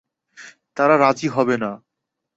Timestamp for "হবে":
1.27-1.55